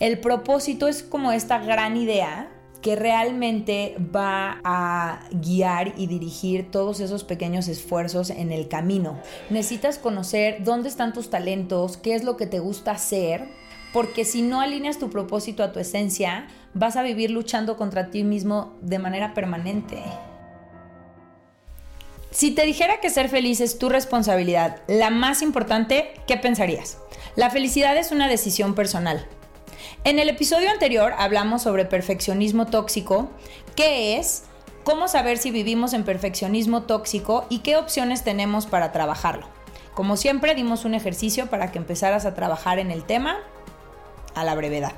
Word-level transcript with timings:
El 0.00 0.18
propósito 0.18 0.88
es 0.88 1.02
como 1.02 1.30
esta 1.30 1.58
gran 1.58 1.98
idea 1.98 2.48
que 2.80 2.96
realmente 2.96 3.96
va 3.98 4.58
a 4.64 5.28
guiar 5.30 5.92
y 5.98 6.06
dirigir 6.06 6.70
todos 6.70 7.00
esos 7.00 7.22
pequeños 7.22 7.68
esfuerzos 7.68 8.30
en 8.30 8.50
el 8.50 8.66
camino. 8.66 9.20
Necesitas 9.50 9.98
conocer 9.98 10.64
dónde 10.64 10.88
están 10.88 11.12
tus 11.12 11.28
talentos, 11.28 11.98
qué 11.98 12.14
es 12.14 12.24
lo 12.24 12.38
que 12.38 12.46
te 12.46 12.60
gusta 12.60 12.92
hacer, 12.92 13.46
porque 13.92 14.24
si 14.24 14.40
no 14.40 14.62
alineas 14.62 14.98
tu 14.98 15.10
propósito 15.10 15.62
a 15.62 15.70
tu 15.70 15.80
esencia, 15.80 16.48
vas 16.72 16.96
a 16.96 17.02
vivir 17.02 17.30
luchando 17.30 17.76
contra 17.76 18.10
ti 18.10 18.24
mismo 18.24 18.78
de 18.80 18.98
manera 18.98 19.34
permanente. 19.34 20.02
Si 22.30 22.52
te 22.52 22.64
dijera 22.64 23.00
que 23.00 23.10
ser 23.10 23.28
feliz 23.28 23.60
es 23.60 23.78
tu 23.78 23.90
responsabilidad, 23.90 24.80
la 24.86 25.10
más 25.10 25.42
importante, 25.42 26.14
¿qué 26.26 26.38
pensarías? 26.38 26.96
La 27.36 27.50
felicidad 27.50 27.98
es 27.98 28.12
una 28.12 28.28
decisión 28.28 28.74
personal. 28.74 29.26
En 30.02 30.18
el 30.18 30.30
episodio 30.30 30.70
anterior 30.70 31.12
hablamos 31.18 31.60
sobre 31.60 31.84
perfeccionismo 31.84 32.66
tóxico, 32.66 33.28
qué 33.76 34.16
es, 34.16 34.44
cómo 34.82 35.08
saber 35.08 35.36
si 35.36 35.50
vivimos 35.50 35.92
en 35.92 36.04
perfeccionismo 36.04 36.84
tóxico 36.84 37.44
y 37.50 37.58
qué 37.58 37.76
opciones 37.76 38.24
tenemos 38.24 38.64
para 38.64 38.92
trabajarlo. 38.92 39.46
Como 39.92 40.16
siempre 40.16 40.54
dimos 40.54 40.86
un 40.86 40.94
ejercicio 40.94 41.50
para 41.50 41.70
que 41.70 41.76
empezaras 41.76 42.24
a 42.24 42.34
trabajar 42.34 42.78
en 42.78 42.90
el 42.90 43.04
tema 43.04 43.40
a 44.34 44.42
la 44.42 44.54
brevedad. 44.54 44.92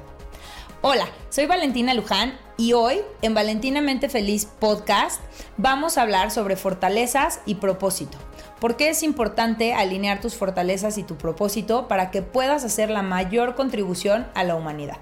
Hola, 0.82 1.08
soy 1.30 1.46
Valentina 1.46 1.94
Luján 1.94 2.38
y 2.56 2.74
hoy 2.74 3.00
en 3.22 3.34
Valentinamente 3.34 4.08
Feliz 4.08 4.46
Podcast 4.46 5.20
vamos 5.56 5.98
a 5.98 6.02
hablar 6.02 6.30
sobre 6.30 6.54
fortalezas 6.54 7.40
y 7.44 7.56
propósito. 7.56 8.18
¿Por 8.62 8.76
qué 8.76 8.90
es 8.90 9.02
importante 9.02 9.74
alinear 9.74 10.20
tus 10.20 10.36
fortalezas 10.36 10.96
y 10.96 11.02
tu 11.02 11.18
propósito 11.18 11.88
para 11.88 12.12
que 12.12 12.22
puedas 12.22 12.62
hacer 12.62 12.90
la 12.90 13.02
mayor 13.02 13.56
contribución 13.56 14.28
a 14.34 14.44
la 14.44 14.54
humanidad? 14.54 14.98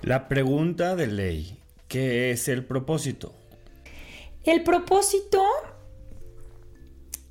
La 0.00 0.28
pregunta 0.28 0.94
de 0.94 1.08
ley, 1.08 1.58
¿qué 1.88 2.30
es 2.30 2.46
el 2.46 2.64
propósito? 2.64 3.34
El 4.44 4.62
propósito 4.62 5.42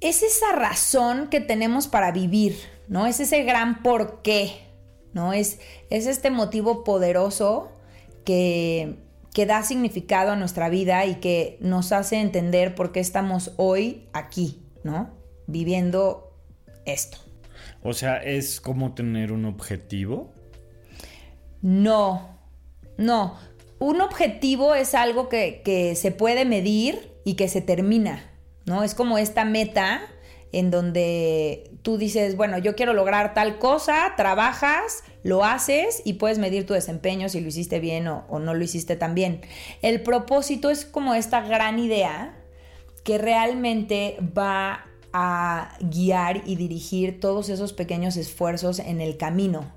es 0.02 0.22
esa 0.22 0.52
razón 0.52 1.30
que 1.30 1.39
tenemos 1.39 1.88
para 1.88 2.11
vivir, 2.11 2.58
¿no? 2.89 3.08
Es 3.08 3.22
ese 3.22 3.44
gran 3.44 3.81
por 3.81 4.22
qué, 4.22 4.52
¿no? 5.13 5.31
Es, 5.31 5.61
es 5.89 6.08
este 6.08 6.30
motivo 6.30 6.84
poderoso 6.84 7.72
que, 8.25 8.97
que 9.34 9.45
da 9.45 9.63
significado 9.63 10.34
a 10.34 10.36
nuestra 10.36 10.67
vida 10.67 11.06
y 11.06 11.22
que 11.22 11.58
nos 11.61 11.94
hace 11.94 12.17
entender 12.17 12.75
por 12.75 12.91
qué 12.91 13.00
estamos 13.00 13.53
hoy 13.56 14.09
aquí, 14.11 14.61
¿no? 14.90 15.09
Viviendo 15.48 16.34
esto. 16.86 17.18
O 17.84 17.94
sea, 17.94 18.18
¿es 18.18 18.59
como 18.59 18.94
tener 18.94 19.31
un 19.31 19.46
objetivo? 19.46 20.34
No, 21.62 22.38
no. 22.98 23.38
Un 23.80 24.02
objetivo 24.02 24.76
es 24.76 24.94
algo 24.94 25.30
que, 25.30 25.62
que, 25.64 25.96
se 25.96 26.12
puede 26.12 26.46
medir 26.46 27.14
y 27.23 27.36
que 27.36 27.48
se 27.48 27.62
termina, 27.62 28.30
¿no? 28.66 28.84
Es 28.84 28.94
como 28.94 29.18
esta 29.18 29.46
meta 29.46 30.02
en 30.52 30.72
donde 30.72 31.72
tú 31.81 31.98
dices, 31.98 32.36
bueno, 32.36 32.58
yo 32.58 32.76
quiero 32.76 32.94
lograr 32.94 33.34
tal 33.34 33.59
cosa, 33.59 34.14
trabajas, 34.18 35.03
lo 35.24 35.46
haces 35.46 36.02
y 36.03 36.14
puedes 36.14 36.40
medir 36.40 36.66
tu 36.66 36.74
desempeño 36.74 37.30
si 37.30 37.40
lo 37.40 37.48
hiciste 37.48 37.80
bien 37.80 38.08
o, 38.08 38.26
o 38.30 38.40
no 38.40 38.53
lo 38.53 38.64
hiciste 38.64 38.96
tan 38.96 39.16
bien. 39.16 39.42
El 39.81 40.02
propósito 40.02 40.70
es 40.72 40.86
como 40.86 41.14
esta 41.14 41.42
gran 41.42 41.80
idea 41.80 42.39
que 43.03 43.17
realmente 43.17 44.17
va 44.38 44.86
a 45.14 45.78
guiar 45.81 46.44
y 46.45 46.55
dirigir 46.55 47.19
todos 47.19 47.50
esos 47.50 47.73
pequeños 47.73 48.17
esfuerzos 48.17 48.80
en 48.80 49.02
el 49.02 49.17
camino. 49.17 49.72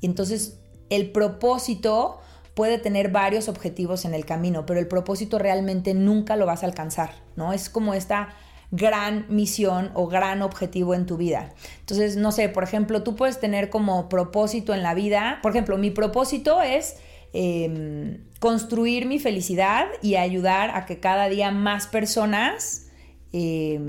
Entonces 0.00 0.60
el 0.90 1.10
propósito 1.10 2.20
puede 2.54 2.78
tener 2.78 3.10
varios 3.10 3.48
objetivos 3.48 4.04
en 4.04 4.14
el 4.14 4.24
camino, 4.24 4.64
pero 4.64 4.80
el 4.80 4.88
propósito 4.88 5.38
realmente 5.38 5.92
nunca 5.94 6.36
lo 6.36 6.46
vas 6.46 6.62
a 6.62 6.66
alcanzar, 6.66 7.10
¿no? 7.36 7.52
Es 7.52 7.68
como 7.68 7.92
esta 7.92 8.30
gran 8.70 9.26
misión 9.28 9.90
o 9.94 10.06
gran 10.06 10.42
objetivo 10.42 10.94
en 10.94 11.06
tu 11.06 11.16
vida. 11.16 11.52
Entonces, 11.80 12.16
no 12.16 12.32
sé, 12.32 12.48
por 12.48 12.64
ejemplo, 12.64 13.02
tú 13.02 13.14
puedes 13.14 13.38
tener 13.40 13.68
como 13.70 14.08
propósito 14.08 14.74
en 14.74 14.82
la 14.82 14.94
vida, 14.94 15.38
por 15.42 15.52
ejemplo, 15.52 15.76
mi 15.76 15.90
propósito 15.90 16.62
es 16.62 16.96
eh, 17.32 18.20
construir 18.40 19.06
mi 19.06 19.18
felicidad 19.18 19.86
y 20.02 20.16
ayudar 20.16 20.70
a 20.74 20.86
que 20.86 21.00
cada 21.00 21.28
día 21.28 21.50
más 21.50 21.86
personas, 21.86 22.88
eh, 23.32 23.80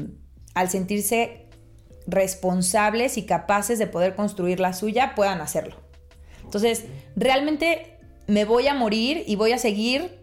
al 0.54 0.70
sentirse 0.70 1.48
responsables 2.08 3.18
y 3.18 3.26
capaces 3.26 3.80
de 3.80 3.88
poder 3.88 4.16
construir 4.16 4.60
la 4.60 4.74
suya, 4.74 5.14
puedan 5.16 5.42
hacerlo. 5.42 5.76
Entonces, 6.44 6.86
realmente 7.16 8.00
me 8.28 8.46
voy 8.46 8.68
a 8.68 8.74
morir 8.74 9.24
y 9.28 9.36
voy 9.36 9.52
a 9.52 9.58
seguir 9.58 10.20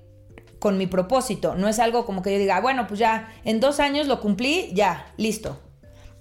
con 0.58 0.78
mi 0.78 0.86
propósito. 0.86 1.54
No 1.54 1.68
es 1.68 1.78
algo 1.78 2.06
como 2.06 2.22
que 2.22 2.32
yo 2.32 2.38
diga, 2.38 2.60
bueno, 2.60 2.86
pues 2.86 2.98
ya 2.98 3.30
en 3.44 3.60
dos 3.60 3.80
años 3.80 4.06
lo 4.06 4.20
cumplí, 4.20 4.70
ya, 4.72 5.12
listo. 5.18 5.60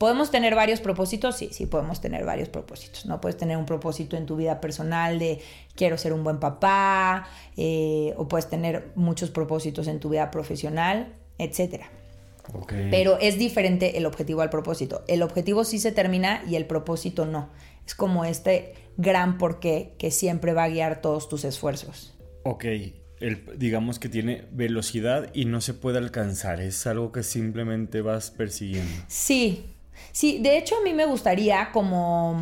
¿Podemos 0.04 0.32
tener 0.32 0.54
varios 0.54 0.82
propósitos? 0.82 1.38
Sí, 1.38 1.48
sí, 1.54 1.66
podemos 1.66 2.02
tener 2.02 2.26
varios 2.26 2.50
propósitos. 2.50 3.06
No 3.06 3.22
puedes 3.22 3.38
tener 3.38 3.56
un 3.56 3.66
propósito 3.66 4.18
en 4.18 4.26
tu 4.26 4.36
vida 4.36 4.60
personal 4.60 5.18
de 5.18 5.40
quiero 5.76 5.98
ser 5.98 6.12
un 6.12 6.26
buen 6.26 6.42
papá, 6.42 7.26
eh, 7.56 8.14
o 8.18 8.28
puedes 8.28 8.50
tener 8.50 8.92
muchos 8.96 9.30
propósitos 9.30 9.88
en 9.88 10.02
tu 10.02 10.10
vida 10.10 10.30
profesional, 10.30 11.14
etc. 11.38 11.84
Okay. 12.54 12.90
Pero 12.92 13.18
es 13.22 13.40
diferente 13.40 13.98
el 13.98 14.06
objetivo 14.06 14.42
al 14.42 14.50
propósito. 14.50 15.06
El 15.08 15.24
objetivo 15.24 15.64
sí 15.64 15.80
se 15.80 15.94
termina 15.94 16.44
y 16.50 16.58
el 16.58 16.66
propósito 16.66 17.26
no. 17.26 17.48
Es 17.88 17.96
como 17.96 18.26
este 18.26 18.74
gran 18.98 19.38
porqué 19.38 19.96
que 19.98 20.12
siempre 20.12 20.52
va 20.52 20.66
a 20.66 20.68
guiar 20.68 21.02
todos 21.02 21.30
tus 21.30 21.46
esfuerzos. 21.46 22.14
Ok, 22.44 22.66
el, 23.22 23.46
digamos 23.58 24.00
que 24.00 24.10
tiene 24.10 24.50
velocidad 24.52 25.30
y 25.34 25.46
no 25.46 25.62
se 25.62 25.74
puede 25.74 25.98
alcanzar. 25.98 26.60
Es 26.60 26.88
algo 26.88 27.14
que 27.14 27.24
simplemente 27.24 28.02
vas 28.02 28.32
persiguiendo. 28.32 28.92
Sí, 29.08 29.70
Sí, 30.14 30.38
de 30.40 30.58
hecho 30.58 30.76
a 30.78 30.82
mí 30.84 30.94
me 30.94 31.06
gustaría 31.06 31.72
como, 31.74 32.40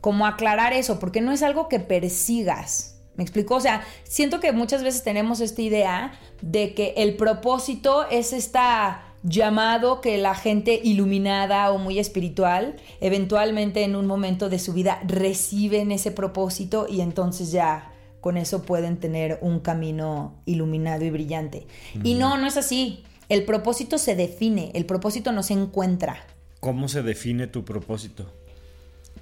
como 0.00 0.26
aclarar 0.26 0.72
eso, 0.72 0.98
porque 0.98 1.20
no 1.20 1.32
es 1.32 1.42
algo 1.42 1.68
que 1.68 1.80
persigas. 1.80 2.96
¿Me 3.16 3.24
explico? 3.24 3.56
O 3.56 3.60
sea, 3.60 3.84
siento 4.04 4.40
que 4.40 4.52
muchas 4.52 4.82
veces 4.82 5.02
tenemos 5.02 5.40
esta 5.40 5.60
idea 5.60 6.12
de 6.40 6.72
que 6.72 6.94
el 6.96 7.16
propósito 7.16 8.08
es 8.08 8.32
esta 8.32 9.02
llamado 9.22 10.00
que 10.00 10.16
la 10.16 10.34
gente 10.34 10.80
iluminada 10.82 11.70
o 11.72 11.78
muy 11.78 11.98
espiritual 11.98 12.76
eventualmente 13.02 13.84
en 13.84 13.94
un 13.94 14.06
momento 14.06 14.48
de 14.48 14.58
su 14.58 14.72
vida 14.72 14.98
reciben 15.06 15.92
ese 15.92 16.10
propósito 16.10 16.86
y 16.88 17.02
entonces 17.02 17.52
ya 17.52 17.92
con 18.22 18.38
eso 18.38 18.62
pueden 18.62 18.98
tener 18.98 19.38
un 19.42 19.60
camino 19.60 20.34
iluminado 20.46 21.04
y 21.04 21.10
brillante. 21.10 21.66
Mm. 21.94 22.06
Y 22.06 22.14
no, 22.14 22.36
no 22.36 22.46
es 22.46 22.56
así. 22.56 23.04
El 23.30 23.44
propósito 23.44 23.96
se 23.96 24.16
define, 24.16 24.72
el 24.74 24.86
propósito 24.86 25.30
no 25.30 25.44
se 25.44 25.52
encuentra. 25.52 26.26
¿Cómo 26.58 26.88
se 26.88 27.04
define 27.04 27.46
tu 27.46 27.64
propósito? 27.64 28.26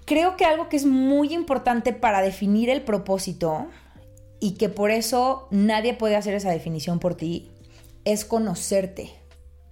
Creo 0.07 0.35
que 0.35 0.47
algo 0.47 0.71
que 0.71 0.79
es 0.79 0.87
muy 0.87 1.35
importante 1.35 1.93
para 1.93 2.23
definir 2.23 2.71
el 2.71 2.81
propósito 2.81 3.67
y 4.41 4.53
que 4.53 4.71
por 4.71 4.91
eso 4.91 5.47
nadie 5.51 5.93
puede 5.93 6.17
hacer 6.17 6.33
esa 6.33 6.51
definición 6.51 7.01
por 7.01 7.17
ti 7.17 7.51
es 8.07 8.25
conocerte. 8.25 9.11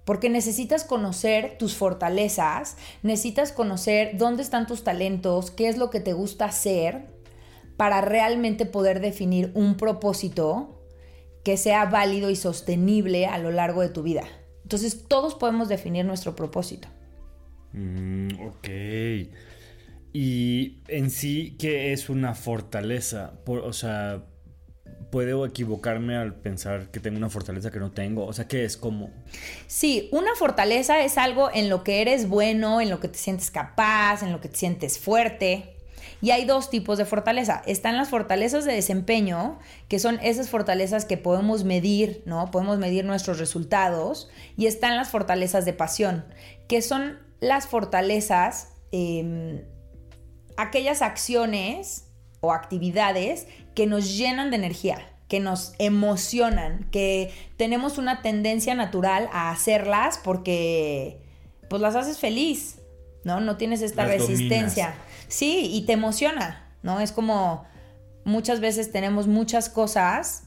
Porque 0.05 0.29
necesitas 0.29 0.83
conocer 0.83 1.57
tus 1.57 1.75
fortalezas, 1.75 2.77
necesitas 3.01 3.51
conocer 3.51 4.19
dónde 4.19 4.43
están 4.43 4.67
tus 4.67 4.83
talentos, 4.83 5.49
qué 5.49 5.67
es 5.67 5.77
lo 5.77 5.89
que 5.89 5.99
te 5.99 6.13
gusta 6.13 6.45
hacer 6.45 7.07
para 7.75 8.01
realmente 8.01 8.67
poder 8.67 8.99
definir 9.01 9.51
un 9.55 9.77
propósito 9.77 10.76
que 11.47 11.55
sea 11.55 11.85
válido 11.85 12.29
y 12.29 12.35
sostenible 12.35 13.25
a 13.25 13.37
lo 13.37 13.51
largo 13.51 13.81
de 13.81 13.87
tu 13.87 14.03
vida. 14.03 14.23
Entonces 14.63 15.05
todos 15.07 15.33
podemos 15.33 15.69
definir 15.69 16.03
nuestro 16.03 16.35
propósito. 16.35 16.89
Mm, 17.71 18.27
ok. 18.45 18.67
Y 20.11 20.81
en 20.89 21.09
sí, 21.09 21.55
¿qué 21.57 21.93
es 21.93 22.09
una 22.09 22.35
fortaleza? 22.35 23.39
o 23.45 23.71
sea, 23.71 24.25
¿puedo 25.09 25.45
equivocarme 25.45 26.17
al 26.17 26.35
pensar 26.35 26.91
que 26.91 26.99
tengo 26.99 27.15
una 27.15 27.29
fortaleza 27.29 27.71
que 27.71 27.79
no 27.79 27.91
tengo? 27.91 28.25
O 28.25 28.33
sea, 28.33 28.45
¿qué 28.45 28.65
es? 28.65 28.75
¿Cómo? 28.75 29.09
Sí, 29.67 30.09
una 30.11 30.35
fortaleza 30.35 31.01
es 31.01 31.17
algo 31.17 31.49
en 31.53 31.69
lo 31.69 31.85
que 31.85 32.01
eres 32.01 32.27
bueno, 32.27 32.81
en 32.81 32.89
lo 32.89 32.99
que 32.99 33.07
te 33.07 33.17
sientes 33.17 33.51
capaz, 33.51 34.21
en 34.21 34.33
lo 34.33 34.41
que 34.41 34.49
te 34.49 34.57
sientes 34.57 34.99
fuerte. 34.99 35.76
Y 36.21 36.31
hay 36.31 36.45
dos 36.45 36.69
tipos 36.69 36.97
de 36.97 37.05
fortaleza. 37.05 37.61
Están 37.67 37.95
las 37.97 38.09
fortalezas 38.09 38.65
de 38.65 38.73
desempeño, 38.73 39.59
que 39.87 39.99
son 39.99 40.19
esas 40.23 40.49
fortalezas 40.49 41.05
que 41.05 41.17
podemos 41.17 41.63
medir, 41.63 42.23
¿no? 42.25 42.49
Podemos 42.49 42.79
medir 42.79 43.05
nuestros 43.05 43.37
resultados. 43.39 44.29
Y 44.57 44.65
están 44.65 44.95
las 44.97 45.09
fortalezas 45.09 45.65
de 45.65 45.73
pasión, 45.73 46.25
que 46.67 46.81
son 46.81 47.19
las 47.39 47.67
fortalezas, 47.67 48.69
eh, 48.91 49.63
aquellas 50.57 51.01
acciones 51.01 52.05
o 52.41 52.51
actividades 52.51 53.47
que 53.75 53.85
nos 53.85 54.17
llenan 54.17 54.49
de 54.49 54.55
energía, 54.57 54.97
que 55.27 55.39
nos 55.39 55.73
emocionan, 55.77 56.87
que 56.91 57.31
tenemos 57.57 57.97
una 57.97 58.21
tendencia 58.21 58.73
natural 58.73 59.29
a 59.31 59.51
hacerlas 59.51 60.19
porque 60.23 61.21
pues 61.69 61.81
las 61.81 61.95
haces 61.95 62.17
feliz, 62.17 62.79
¿no? 63.23 63.39
No 63.39 63.57
tienes 63.57 63.81
esta 63.81 64.03
Las 64.03 64.13
resistencia. 64.13 64.85
dominas. 64.87 65.06
Sí, 65.27 65.69
y 65.71 65.85
te 65.85 65.93
emociona, 65.93 66.67
¿no? 66.83 66.99
Es 66.99 67.11
como, 67.11 67.65
muchas 68.23 68.59
veces 68.59 68.91
tenemos 68.91 69.27
muchas 69.27 69.69
cosas 69.69 70.43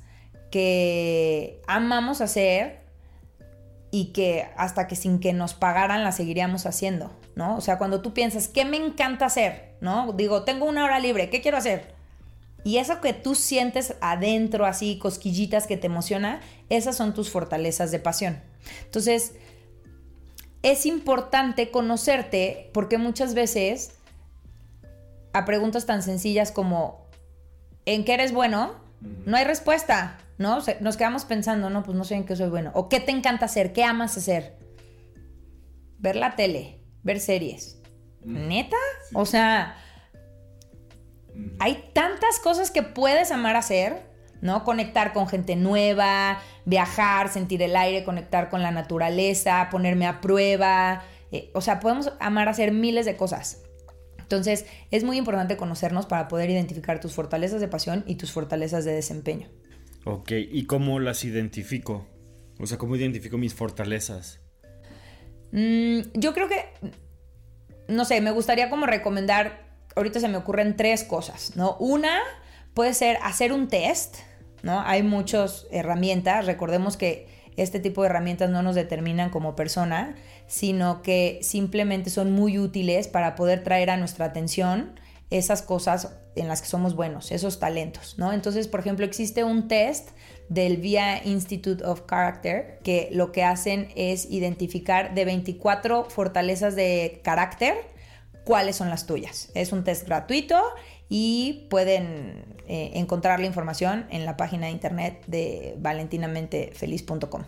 que 0.51 1.61
amamos 1.67 2.21
hacer 2.21 2.81
y 3.91 4.07
que 4.07 4.49
hasta 4.57 4.87
que 4.87 4.97
sin 4.97 5.19
que 5.19 5.33
nos 5.33 5.55
pagaran 5.55 6.05
las 6.05 6.17
seguiríamos 6.17 6.67
haciendo, 6.67 7.11
¿no? 7.35 7.57
O 7.57 7.61
sea, 7.61 7.79
cuando 7.79 8.03
tú 8.03 8.15
piensas, 8.15 8.49
¿qué 8.49 8.65
me 8.65 8.77
encanta 8.77 9.27
hacer? 9.27 9.75
¿No? 9.81 10.13
Digo, 10.13 10.45
tengo 10.45 10.67
una 10.67 10.85
hora 10.85 11.01
libre, 11.01 11.31
¿qué 11.31 11.41
quiero 11.41 11.57
hacer? 11.57 11.95
Y 12.63 12.77
eso 12.77 13.01
que 13.01 13.15
tú 13.15 13.35
sientes 13.35 13.95
adentro, 14.01 14.67
así, 14.67 14.99
cosquillitas 14.99 15.67
que 15.67 15.77
te 15.77 15.87
emociona, 15.87 16.41
esas 16.69 16.97
son 16.97 17.15
tus 17.15 17.31
fortalezas 17.31 17.91
de 17.91 17.99
pasión. 17.99 18.41
Entonces, 18.85 19.33
es 20.63 20.85
importante 20.85 21.71
conocerte 21.71 22.71
porque 22.75 22.99
muchas 22.99 23.33
veces 23.35 23.93
a 25.33 25.45
preguntas 25.45 25.87
tan 25.87 26.03
sencillas 26.03 26.53
como 26.53 27.09
¿en 27.87 28.05
qué 28.05 28.15
eres 28.15 28.33
bueno? 28.33 28.75
No 29.25 29.37
hay 29.37 29.45
respuesta, 29.45 30.19
¿no? 30.39 30.59
Nos 30.81 30.97
quedamos 30.97 31.25
pensando, 31.25 31.71
no, 31.71 31.83
pues 31.83 31.97
no 31.97 32.05
sé 32.05 32.15
en 32.15 32.25
qué 32.25 32.37
soy 32.37 32.51
bueno. 32.51 32.71
¿O 32.75 32.89
qué 32.89 33.01
te 33.01 33.13
encanta 33.13 33.47
hacer? 33.47 33.73
¿Qué 33.73 33.85
amas 33.85 34.17
hacer? 34.17 34.59
Ver 35.99 36.17
la 36.17 36.37
tele, 36.37 36.83
ver 37.03 37.21
series. 37.21 37.81
¿Neta? 38.23 38.77
O 39.15 39.25
sea, 39.25 39.77
hay 41.59 41.91
tantas 41.95 42.39
cosas 42.41 42.71
que 42.71 42.83
puedes 42.83 43.31
amar 43.31 43.57
hacer, 43.57 44.03
¿no? 44.43 44.65
Conectar 44.65 45.13
con 45.13 45.27
gente 45.29 45.57
nueva, 45.57 46.41
viajar, 46.67 47.31
sentir 47.31 47.63
el 47.63 47.77
aire, 47.77 48.05
conectar 48.05 48.51
con 48.51 48.63
la 48.63 48.71
naturaleza, 48.71 49.69
ponerme 49.71 50.07
a 50.07 50.21
prueba. 50.21 51.03
Eh, 51.33 51.51
o 51.55 51.63
sea, 51.63 51.81
podemos 51.81 52.13
amar 52.21 52.49
hacer 52.49 52.73
miles 52.73 53.07
de 53.07 53.17
cosas. 53.17 53.63
Entonces, 54.31 54.65
es 54.93 55.03
muy 55.03 55.17
importante 55.17 55.57
conocernos 55.57 56.07
para 56.07 56.29
poder 56.29 56.51
identificar 56.51 57.01
tus 57.01 57.15
fortalezas 57.15 57.61
de 57.61 57.67
pasión 57.67 58.05
y 58.07 58.15
tus 58.15 58.31
fortalezas 58.31 58.85
de 58.85 58.93
desempeño. 58.93 59.49
Ok, 60.05 60.31
¿y 60.31 60.67
cómo 60.67 61.01
las 61.01 61.25
identifico? 61.25 62.07
O 62.61 62.67
sea, 62.67 62.79
¿cómo 62.79 62.95
identifico 62.95 63.39
mis 63.39 63.55
fortalezas? 63.55 64.41
Mm, 65.51 66.03
yo 66.15 66.33
creo 66.33 66.49
que, 66.49 66.65
no 67.89 68.05
sé, 68.05 68.21
me 68.21 68.31
gustaría 68.31 68.71
como 68.71 68.87
recomendar, 68.87 69.67
ahorita 69.97 70.21
se 70.21 70.29
me 70.29 70.37
ocurren 70.37 70.77
tres 70.77 71.03
cosas, 71.03 71.57
¿no? 71.57 71.77
Una 71.81 72.21
puede 72.73 72.95
ser 72.95 73.19
hacer 73.25 73.53
un 73.53 73.67
test, 73.67 74.19
¿no? 74.63 74.81
Hay 74.83 75.03
muchas 75.03 75.67
herramientas, 75.73 76.47
recordemos 76.47 76.97
que 76.97 77.27
este 77.63 77.81
tipo 77.81 78.03
de 78.03 78.09
herramientas 78.09 78.51
no 78.51 78.63
nos 78.63 78.75
determinan 78.75 79.31
como 79.31 79.57
persona, 79.57 80.17
sino 80.47 81.03
que 81.03 81.39
simplemente 81.43 82.11
son 82.11 82.33
muy 82.33 82.59
útiles 82.59 83.09
para 83.09 83.35
poder 83.35 83.63
traer 83.63 83.91
a 83.91 83.97
nuestra 83.97 84.27
atención 84.27 84.99
esas 85.31 85.63
cosas 85.63 86.17
en 86.37 86.49
las 86.49 86.63
que 86.63 86.69
somos 86.69 86.95
buenos, 86.95 87.33
esos 87.33 87.59
talentos, 87.59 88.19
¿no? 88.19 88.33
Entonces, 88.33 88.69
por 88.69 88.81
ejemplo, 88.81 89.05
existe 89.05 89.45
un 89.45 89.69
test 89.69 90.11
del 90.49 90.79
VIA 90.79 91.25
Institute 91.25 91.85
of 91.85 92.03
Character 92.09 92.79
que 92.83 93.09
lo 93.13 93.31
que 93.31 93.45
hacen 93.45 93.89
es 93.95 94.31
identificar 94.31 95.15
de 95.15 95.25
24 95.25 96.05
fortalezas 96.11 96.75
de 96.75 97.21
carácter 97.23 97.75
cuáles 98.45 98.77
son 98.77 98.91
las 98.91 99.07
tuyas. 99.07 99.51
Es 99.55 99.73
un 99.73 99.85
test 99.85 100.07
gratuito 100.07 100.61
y 101.11 101.67
pueden 101.69 102.45
eh, 102.69 102.93
encontrar 102.95 103.41
la 103.41 103.47
información 103.47 104.07
en 104.11 104.25
la 104.25 104.39
página 104.39 104.67
de 104.67 104.73
internet 104.73 105.23
de 105.27 105.75
valentinamentefeliz.com. 105.79 107.43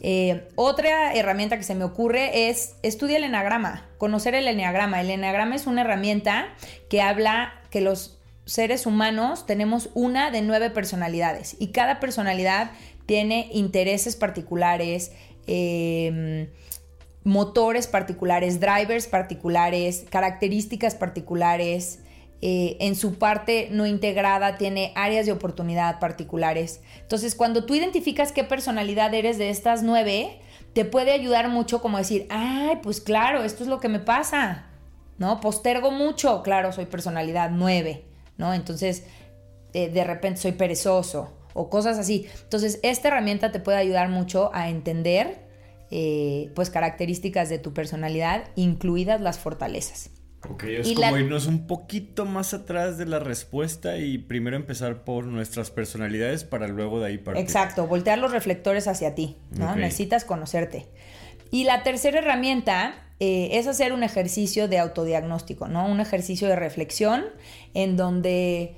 Eh, 0.00 0.48
otra 0.56 1.14
herramienta 1.14 1.56
que 1.56 1.62
se 1.62 1.74
me 1.74 1.84
ocurre 1.84 2.50
es 2.50 2.74
estudia 2.82 3.16
el 3.16 3.24
enagrama, 3.24 3.86
conocer 3.98 4.34
el 4.34 4.48
enagrama. 4.48 5.00
El 5.00 5.10
enagrama 5.10 5.54
es 5.54 5.66
una 5.66 5.82
herramienta 5.82 6.48
que 6.90 7.00
habla 7.00 7.54
que 7.70 7.80
los 7.80 8.18
seres 8.44 8.84
humanos 8.84 9.46
tenemos 9.46 9.90
una 9.94 10.30
de 10.32 10.42
nueve 10.42 10.70
personalidades 10.70 11.56
y 11.58 11.68
cada 11.68 12.00
personalidad 12.00 12.72
tiene 13.06 13.48
intereses 13.52 14.16
particulares, 14.16 15.12
eh, 15.46 16.50
motores 17.22 17.86
particulares, 17.86 18.58
drivers 18.58 19.06
particulares, 19.06 20.04
características 20.10 20.96
particulares. 20.96 22.00
Eh, 22.40 22.76
en 22.78 22.94
su 22.94 23.18
parte 23.18 23.68
no 23.72 23.84
integrada 23.84 24.58
tiene 24.58 24.92
áreas 24.94 25.26
de 25.26 25.32
oportunidad 25.32 25.98
particulares. 25.98 26.80
Entonces, 27.00 27.34
cuando 27.34 27.64
tú 27.64 27.74
identificas 27.74 28.30
qué 28.30 28.44
personalidad 28.44 29.12
eres 29.12 29.38
de 29.38 29.50
estas 29.50 29.82
nueve, 29.82 30.40
te 30.72 30.84
puede 30.84 31.12
ayudar 31.12 31.48
mucho 31.48 31.80
como 31.80 31.98
decir, 31.98 32.26
ay, 32.30 32.78
pues 32.82 33.00
claro, 33.00 33.42
esto 33.42 33.64
es 33.64 33.68
lo 33.68 33.80
que 33.80 33.88
me 33.88 33.98
pasa, 33.98 34.66
¿no? 35.18 35.40
Postergo 35.40 35.90
mucho, 35.90 36.42
claro, 36.44 36.70
soy 36.70 36.86
personalidad 36.86 37.50
nueve, 37.50 38.04
¿no? 38.36 38.54
Entonces, 38.54 39.04
eh, 39.72 39.88
de 39.88 40.04
repente 40.04 40.40
soy 40.40 40.52
perezoso 40.52 41.36
o 41.54 41.68
cosas 41.68 41.98
así. 41.98 42.28
Entonces, 42.44 42.78
esta 42.84 43.08
herramienta 43.08 43.50
te 43.50 43.58
puede 43.58 43.78
ayudar 43.78 44.10
mucho 44.10 44.50
a 44.54 44.68
entender 44.68 45.48
eh, 45.90 46.52
pues 46.54 46.70
características 46.70 47.48
de 47.48 47.58
tu 47.58 47.72
personalidad, 47.72 48.44
incluidas 48.54 49.20
las 49.20 49.38
fortalezas. 49.40 50.10
Ok, 50.48 50.64
es 50.64 50.92
como 50.92 51.16
irnos 51.16 51.46
un 51.46 51.66
poquito 51.66 52.24
más 52.24 52.54
atrás 52.54 52.96
de 52.96 53.06
la 53.06 53.18
respuesta 53.18 53.96
y 53.96 54.18
primero 54.18 54.56
empezar 54.56 55.02
por 55.02 55.24
nuestras 55.24 55.70
personalidades 55.70 56.44
para 56.44 56.68
luego 56.68 57.00
de 57.00 57.08
ahí 57.08 57.18
partir. 57.18 57.42
Exacto, 57.42 57.86
voltear 57.86 58.18
los 58.18 58.30
reflectores 58.30 58.86
hacia 58.86 59.14
ti, 59.14 59.36
¿no? 59.50 59.74
Necesitas 59.74 60.24
conocerte. 60.24 60.86
Y 61.50 61.64
la 61.64 61.82
tercera 61.82 62.18
herramienta 62.18 62.94
eh, 63.20 63.50
es 63.52 63.66
hacer 63.66 63.92
un 63.92 64.04
ejercicio 64.04 64.68
de 64.68 64.78
autodiagnóstico, 64.78 65.66
¿no? 65.66 65.86
Un 65.86 66.00
ejercicio 66.00 66.46
de 66.46 66.54
reflexión 66.54 67.24
en 67.74 67.96
donde 67.96 68.76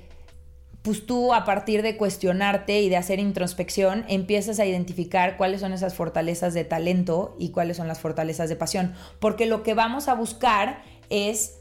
pues 0.81 1.05
tú 1.05 1.31
a 1.33 1.45
partir 1.45 1.83
de 1.83 1.95
cuestionarte 1.95 2.81
y 2.81 2.89
de 2.89 2.97
hacer 2.97 3.19
introspección 3.19 4.03
empiezas 4.07 4.59
a 4.59 4.65
identificar 4.65 5.37
cuáles 5.37 5.61
son 5.61 5.73
esas 5.73 5.93
fortalezas 5.93 6.55
de 6.55 6.63
talento 6.63 7.35
y 7.37 7.49
cuáles 7.49 7.77
son 7.77 7.87
las 7.87 7.99
fortalezas 7.99 8.49
de 8.49 8.55
pasión. 8.55 8.95
Porque 9.19 9.45
lo 9.45 9.61
que 9.61 9.75
vamos 9.75 10.07
a 10.07 10.15
buscar 10.15 10.81
es 11.11 11.59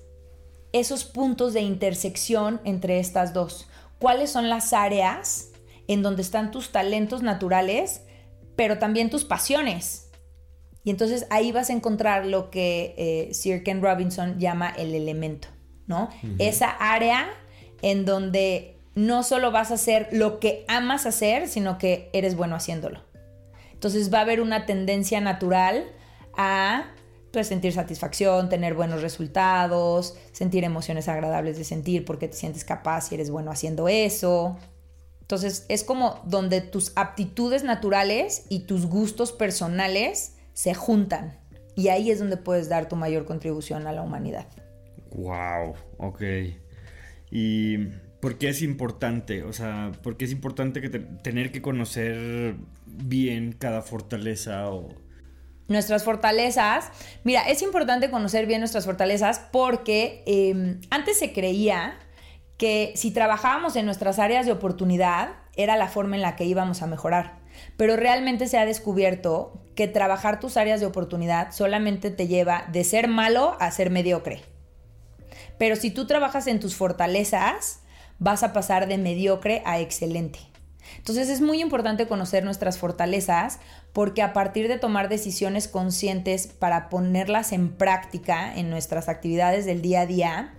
esos 0.73 1.05
puntos 1.05 1.53
de 1.53 1.61
intersección 1.61 2.61
entre 2.65 3.01
estas 3.01 3.35
dos. 3.35 3.69
¿Cuáles 3.99 4.31
son 4.31 4.49
las 4.49 4.73
áreas 4.73 5.51
en 5.89 6.03
donde 6.03 6.23
están 6.23 6.51
tus 6.51 6.71
talentos 6.71 7.23
naturales, 7.23 8.03
pero 8.57 8.79
también 8.79 9.11
tus 9.11 9.25
pasiones? 9.25 10.11
Y 10.85 10.91
entonces 10.91 11.27
ahí 11.29 11.53
vas 11.53 11.69
a 11.69 11.75
encontrar 11.75 12.25
lo 12.25 12.51
que 12.51 12.95
eh, 12.97 13.35
Sir 13.35 13.63
Ken 13.63 13.83
Robinson 13.83 14.39
llama 14.39 14.71
el 14.71 14.95
elemento, 14.95 15.49
¿no? 15.87 16.09
Esa 16.39 16.71
área 16.71 17.29
en 17.83 18.07
donde 18.07 18.79
no 18.95 19.23
solo 19.23 19.51
vas 19.51 19.71
a 19.71 19.75
hacer 19.75 20.09
lo 20.13 20.41
que 20.41 20.65
amas 20.69 21.05
hacer, 21.05 21.49
sino 21.49 21.77
que 21.77 22.09
eres 22.13 22.37
bueno 22.37 22.57
haciéndolo. 22.57 23.03
Entonces 23.73 24.13
va 24.13 24.19
a 24.19 24.23
haber 24.23 24.41
una 24.41 24.67
tendencia 24.67 25.21
natural 25.21 25.85
a 26.37 26.93
pues, 27.33 27.47
sentir 27.47 27.73
satisfacción, 27.73 28.49
tener 28.49 28.75
buenos 28.75 29.03
resultados, 29.03 30.17
sentir 30.33 30.65
emociones 30.65 31.09
agradables 31.09 31.59
de 31.59 31.65
sentir 31.65 32.05
porque 32.05 32.29
te 32.29 32.37
sientes 32.37 32.65
capaz 32.65 33.11
y 33.11 33.15
eres 33.15 33.31
bueno 33.31 33.51
haciendo 33.51 33.89
eso. 33.89 34.57
Entonces 35.21 35.65
es 35.69 35.85
como 35.85 36.21
donde 36.25 36.61
tus 36.61 36.93
aptitudes 36.97 37.63
naturales 37.63 38.47
y 38.49 38.61
tus 38.61 38.87
gustos 38.87 39.33
personales 39.33 40.37
se 40.53 40.75
juntan. 40.75 41.39
Y 41.77 41.89
ahí 41.89 42.11
es 42.11 42.19
donde 42.19 42.37
puedes 42.37 42.69
dar 42.69 42.89
tu 42.89 42.97
mayor 42.97 43.25
contribución 43.25 43.87
a 43.87 43.93
la 43.93 44.03
humanidad. 44.03 44.47
Wow, 45.13 45.75
ok. 45.99 46.23
Y 47.31 47.79
¿Por 48.21 48.37
qué 48.37 48.51
es 48.51 48.61
importante? 48.61 49.43
O 49.45 49.53
sea, 49.53 49.93
¿por 50.03 50.19
qué 50.19 50.27
es 50.27 50.33
importante 50.33 50.83
que 50.83 50.91
tener 50.91 51.51
que 51.51 51.63
conocer 51.63 52.55
bien 52.87 53.53
cada 53.53 53.83
fortaleza 53.83 54.71
o... 54.71 54.89
Nuestras 55.71 56.03
fortalezas. 56.03 56.91
Mira, 57.23 57.43
es 57.49 57.63
importante 57.63 58.11
conocer 58.11 58.47
bien 58.47 58.61
nuestras 58.61 58.85
fortalezas 58.87 59.41
porque 59.53 60.25
em, 60.27 60.81
antes 60.91 61.17
se 61.17 61.33
creía 61.33 61.97
que 62.57 62.93
si 62.97 63.13
trabajábamos 63.13 63.77
en 63.77 63.87
nuestras 63.87 64.19
áreas 64.19 64.47
de 64.47 64.53
oportunidad 64.53 65.29
era 65.55 65.77
la 65.77 65.87
forma 65.87 66.17
en 66.17 66.23
la 66.23 66.35
que 66.35 66.45
íbamos 66.45 66.83
a 66.83 66.89
mejorar. 66.89 67.39
Pero 67.77 67.95
realmente 67.95 68.49
se 68.49 68.59
ha 68.59 68.67
descubierto 68.67 69.63
que 69.77 69.87
trabajar 69.87 70.41
tus 70.41 70.57
áreas 70.57 70.81
de 70.81 70.87
oportunidad 70.87 71.53
solamente 71.53 72.11
te 72.11 72.27
lleva 72.27 72.65
de 72.73 72.83
ser 72.83 73.07
malo 73.07 73.57
a 73.61 73.71
ser 73.71 73.91
mediocre. 73.91 74.43
Pero 75.57 75.77
si 75.77 75.93
tú 75.93 76.09
trabajas 76.09 76.49
en 76.49 76.59
tus 76.59 76.75
fortalezas, 76.75 77.81
vas 78.19 78.43
a 78.43 78.53
pasar 78.53 78.89
de 78.89 78.99
mediocre 78.99 79.63
a 79.65 79.79
excelente. 79.79 80.50
Entonces 80.97 81.29
es 81.29 81.41
muy 81.41 81.61
importante 81.61 82.07
conocer 82.07 82.45
nuestras 82.45 82.79
fortalezas 82.79 83.59
porque 83.93 84.23
a 84.23 84.33
partir 84.33 84.69
de 84.69 84.79
tomar 84.79 85.09
decisiones 85.09 85.69
conscientes 85.69 86.47
para 86.47 86.89
ponerlas 86.89 87.53
en 87.53 87.71
práctica 87.71 88.55
en 88.55 88.71
nuestras 88.71 89.09
actividades 89.09 89.67
del 89.67 89.83
día 89.83 90.03
a 90.03 90.07
día, 90.07 90.55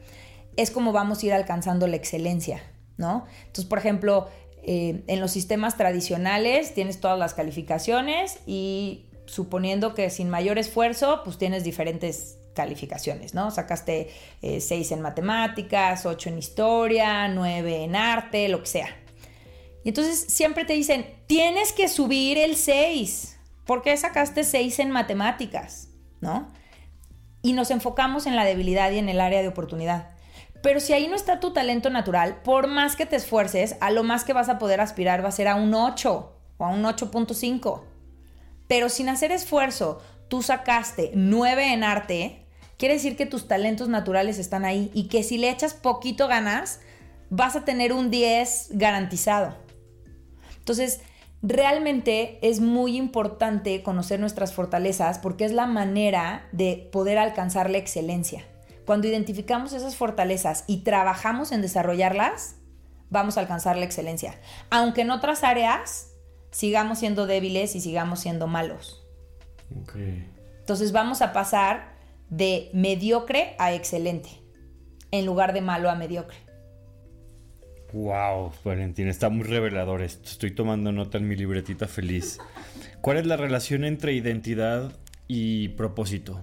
es 0.57 0.71
como 0.71 0.91
vamos 0.91 1.23
a 1.23 1.25
ir 1.27 1.33
alcanzando 1.33 1.87
la 1.87 1.95
excelencia, 1.95 2.61
¿no? 2.97 3.25
Entonces, 3.41 3.65
por 3.65 3.77
ejemplo, 3.77 4.27
eh, 4.63 5.03
en 5.07 5.19
los 5.19 5.31
sistemas 5.31 5.77
tradicionales 5.77 6.73
tienes 6.73 6.99
todas 6.99 7.17
las 7.17 7.33
calificaciones 7.33 8.39
y 8.45 9.05
suponiendo 9.25 9.95
que 9.95 10.09
sin 10.09 10.29
mayor 10.29 10.57
esfuerzo, 10.57 11.21
pues 11.23 11.37
tienes 11.37 11.63
diferentes 11.63 12.37
calificaciones, 12.53 13.33
¿no? 13.33 13.49
Sacaste 13.49 14.09
6 14.41 14.71
eh, 14.71 14.93
en 14.93 15.01
matemáticas, 15.01 16.05
8 16.05 16.29
en 16.29 16.37
historia, 16.37 17.27
9 17.27 17.83
en 17.85 17.95
arte, 17.95 18.49
lo 18.49 18.59
que 18.59 18.67
sea. 18.67 19.00
Y 19.83 19.89
entonces 19.89 20.25
siempre 20.27 20.65
te 20.65 20.73
dicen, 20.73 21.05
tienes 21.27 21.73
que 21.73 21.87
subir 21.87 22.37
el 22.37 22.55
6. 22.55 23.37
¿Por 23.65 23.81
qué 23.81 23.95
sacaste 23.97 24.43
6 24.43 24.79
en 24.79 24.91
matemáticas? 24.91 25.89
¿No? 26.19 26.51
Y 27.41 27.53
nos 27.53 27.71
enfocamos 27.71 28.27
en 28.27 28.35
la 28.35 28.45
debilidad 28.45 28.91
y 28.91 28.99
en 28.99 29.09
el 29.09 29.19
área 29.19 29.41
de 29.41 29.47
oportunidad. 29.47 30.09
Pero 30.61 30.79
si 30.79 30.93
ahí 30.93 31.07
no 31.07 31.15
está 31.15 31.39
tu 31.39 31.53
talento 31.53 31.89
natural, 31.89 32.41
por 32.43 32.67
más 32.67 32.95
que 32.95 33.07
te 33.07 33.15
esfuerces, 33.15 33.75
a 33.81 33.89
lo 33.89 34.03
más 34.03 34.23
que 34.23 34.33
vas 34.33 34.49
a 34.49 34.59
poder 34.59 34.79
aspirar 34.79 35.23
va 35.23 35.29
a 35.29 35.31
ser 35.31 35.47
a 35.47 35.55
un 35.55 35.73
8 35.73 36.35
o 36.57 36.65
a 36.65 36.69
un 36.69 36.83
8.5. 36.83 37.81
Pero 38.67 38.89
sin 38.89 39.09
hacer 39.09 39.31
esfuerzo, 39.31 40.01
tú 40.27 40.43
sacaste 40.43 41.11
9 41.15 41.73
en 41.73 41.83
arte, 41.83 42.45
quiere 42.77 42.93
decir 42.95 43.17
que 43.17 43.25
tus 43.25 43.47
talentos 43.47 43.89
naturales 43.89 44.37
están 44.37 44.63
ahí 44.63 44.91
y 44.93 45.07
que 45.07 45.23
si 45.23 45.39
le 45.39 45.49
echas 45.49 45.73
poquito 45.73 46.27
ganas, 46.27 46.79
vas 47.29 47.55
a 47.55 47.65
tener 47.65 47.91
un 47.91 48.11
10 48.11 48.69
garantizado. 48.71 49.55
Entonces, 50.71 51.01
realmente 51.41 52.39
es 52.41 52.61
muy 52.61 52.95
importante 52.95 53.83
conocer 53.83 54.21
nuestras 54.21 54.53
fortalezas 54.53 55.19
porque 55.19 55.43
es 55.43 55.51
la 55.51 55.67
manera 55.67 56.47
de 56.53 56.89
poder 56.93 57.17
alcanzar 57.17 57.69
la 57.69 57.77
excelencia. 57.77 58.45
Cuando 58.85 59.09
identificamos 59.09 59.73
esas 59.73 59.97
fortalezas 59.97 60.63
y 60.67 60.83
trabajamos 60.83 61.51
en 61.51 61.61
desarrollarlas, 61.61 62.55
vamos 63.09 63.35
a 63.35 63.41
alcanzar 63.41 63.75
la 63.75 63.83
excelencia. 63.83 64.39
Aunque 64.69 65.01
en 65.01 65.11
otras 65.11 65.43
áreas 65.43 66.13
sigamos 66.51 66.99
siendo 66.99 67.27
débiles 67.27 67.75
y 67.75 67.81
sigamos 67.81 68.21
siendo 68.21 68.47
malos. 68.47 69.05
Entonces 70.61 70.93
vamos 70.93 71.21
a 71.21 71.33
pasar 71.33 71.97
de 72.29 72.69
mediocre 72.73 73.57
a 73.59 73.73
excelente, 73.73 74.29
en 75.11 75.25
lugar 75.25 75.51
de 75.51 75.59
malo 75.59 75.89
a 75.89 75.95
mediocre. 75.95 76.50
Wow, 77.93 78.53
Valentín, 78.63 79.09
está 79.09 79.29
muy 79.29 79.43
revelador 79.43 80.01
esto. 80.01 80.29
Estoy 80.29 80.51
tomando 80.51 80.91
nota 80.91 81.17
en 81.17 81.27
mi 81.27 81.35
libretita 81.35 81.87
feliz. 81.87 82.39
¿Cuál 83.01 83.17
es 83.17 83.25
la 83.25 83.35
relación 83.35 83.83
entre 83.83 84.13
identidad 84.13 84.93
y 85.27 85.69
propósito? 85.69 86.39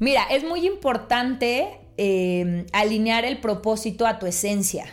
Mira, 0.00 0.24
es 0.30 0.42
muy 0.42 0.66
importante 0.66 1.78
eh, 1.96 2.66
alinear 2.72 3.24
el 3.24 3.38
propósito 3.38 4.06
a 4.06 4.18
tu 4.18 4.26
esencia, 4.26 4.86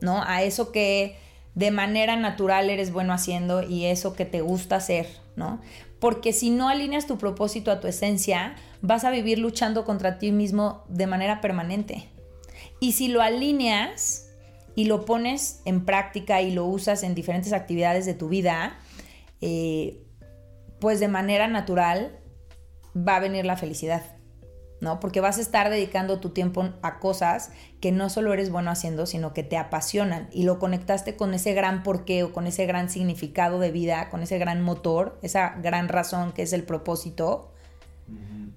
¿no? 0.00 0.22
A 0.22 0.42
eso 0.42 0.72
que 0.72 1.16
de 1.54 1.70
manera 1.70 2.16
natural 2.16 2.70
eres 2.70 2.92
bueno 2.92 3.12
haciendo 3.12 3.62
y 3.62 3.86
eso 3.86 4.14
que 4.14 4.24
te 4.24 4.40
gusta 4.40 4.76
hacer, 4.76 5.06
¿no? 5.36 5.60
Porque 6.00 6.32
si 6.32 6.48
no 6.48 6.68
alineas 6.68 7.06
tu 7.06 7.18
propósito 7.18 7.70
a 7.70 7.80
tu 7.80 7.88
esencia, 7.88 8.54
vas 8.80 9.04
a 9.04 9.10
vivir 9.10 9.38
luchando 9.38 9.84
contra 9.84 10.18
ti 10.18 10.32
mismo 10.32 10.84
de 10.88 11.06
manera 11.06 11.42
permanente. 11.42 12.08
Y 12.80 12.92
si 12.92 13.08
lo 13.08 13.20
alineas 13.20 14.27
y 14.78 14.84
lo 14.84 15.04
pones 15.04 15.60
en 15.64 15.84
práctica 15.84 16.40
y 16.40 16.52
lo 16.52 16.64
usas 16.64 17.02
en 17.02 17.16
diferentes 17.16 17.52
actividades 17.52 18.06
de 18.06 18.14
tu 18.14 18.28
vida, 18.28 18.78
eh, 19.40 20.06
pues 20.78 21.00
de 21.00 21.08
manera 21.08 21.48
natural 21.48 22.16
va 22.96 23.16
a 23.16 23.18
venir 23.18 23.44
la 23.44 23.56
felicidad. 23.56 24.04
¿no? 24.80 25.00
Porque 25.00 25.20
vas 25.20 25.38
a 25.38 25.40
estar 25.40 25.68
dedicando 25.68 26.20
tu 26.20 26.30
tiempo 26.30 26.68
a 26.82 27.00
cosas 27.00 27.50
que 27.80 27.90
no 27.90 28.08
solo 28.08 28.32
eres 28.32 28.50
bueno 28.52 28.70
haciendo, 28.70 29.06
sino 29.06 29.34
que 29.34 29.42
te 29.42 29.56
apasionan 29.56 30.28
y 30.30 30.44
lo 30.44 30.60
conectaste 30.60 31.16
con 31.16 31.34
ese 31.34 31.54
gran 31.54 31.82
porqué 31.82 32.22
o 32.22 32.32
con 32.32 32.46
ese 32.46 32.64
gran 32.64 32.88
significado 32.88 33.58
de 33.58 33.72
vida, 33.72 34.08
con 34.10 34.22
ese 34.22 34.38
gran 34.38 34.62
motor, 34.62 35.18
esa 35.22 35.56
gran 35.60 35.88
razón 35.88 36.30
que 36.30 36.42
es 36.42 36.52
el 36.52 36.62
propósito, 36.62 37.50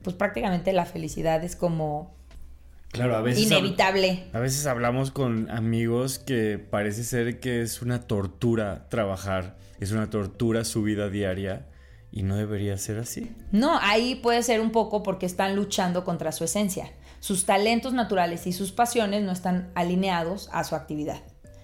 pues 0.04 0.16
prácticamente 0.16 0.72
la 0.72 0.86
felicidad 0.86 1.44
es 1.44 1.56
como 1.56 2.21
Claro, 2.92 3.16
a 3.16 3.22
veces 3.22 3.44
inevitable. 3.44 4.26
A 4.34 4.40
veces 4.40 4.66
hablamos 4.66 5.12
con 5.12 5.50
amigos 5.50 6.20
que 6.20 6.58
parece 6.58 7.04
ser 7.04 7.40
que 7.40 7.62
es 7.62 7.82
una 7.82 8.02
tortura 8.02 8.88
trabajar, 8.90 9.56
es 9.80 9.92
una 9.92 10.10
tortura 10.10 10.66
su 10.66 10.84
vida 10.84 11.10
diaria 11.10 11.68
y 12.12 12.24
no 12.24 12.36
debería 12.36 12.78
ser 12.78 13.00
así. 13.00 13.34
No, 13.52 13.78
ahí 13.82 14.16
puede 14.16 14.44
ser 14.44 14.60
un 14.60 14.72
poco 14.72 15.04
porque 15.04 15.26
están 15.26 15.56
luchando 15.56 16.04
contra 16.04 16.34
su 16.34 16.44
esencia. 16.44 16.92
Sus 17.22 17.46
talentos 17.46 17.94
naturales 17.94 18.46
y 18.46 18.52
sus 18.52 18.72
pasiones 18.74 19.24
no 19.24 19.32
están 19.32 19.72
alineados 19.74 20.50
a 20.52 20.64
su 20.66 20.76
actividad. 20.76 21.22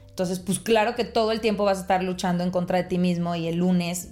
Entonces, 0.09 0.39
pues 0.39 0.59
claro 0.59 0.95
que 0.95 1.03
todo 1.03 1.31
el 1.31 1.41
tiempo 1.41 1.65
vas 1.65 1.79
a 1.79 1.81
estar 1.81 2.03
luchando 2.03 2.43
en 2.43 2.51
contra 2.51 2.77
de 2.77 2.85
ti 2.85 2.97
mismo 2.97 3.35
y 3.35 3.47
el 3.47 3.57
lunes 3.57 4.09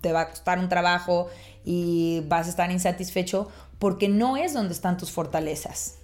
te 0.00 0.12
va 0.12 0.22
a 0.22 0.28
costar 0.30 0.58
un 0.58 0.68
trabajo 0.68 1.28
y 1.64 2.22
vas 2.26 2.46
a 2.46 2.50
estar 2.50 2.70
insatisfecho 2.70 3.48
porque 3.78 4.08
no 4.08 4.36
es 4.36 4.54
donde 4.54 4.72
están 4.72 4.96
tus 4.96 5.12
fortalezas. 5.12 5.99